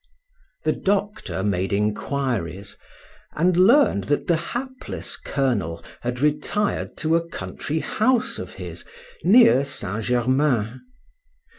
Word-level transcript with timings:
The 0.63 0.71
doctor 0.73 1.43
made 1.43 1.71
inquiries, 1.71 2.75
and 3.35 3.55
learned 3.55 4.05
that 4.05 4.25
the 4.25 4.35
hapless 4.35 5.15
colonel 5.15 5.83
had 5.99 6.21
retired 6.21 6.97
to 7.05 7.15
a 7.15 7.27
country 7.29 7.81
house 7.81 8.39
of 8.39 8.55
his 8.55 8.83
near 9.23 9.63
Saint 9.63 10.05
Germain. 10.05 10.81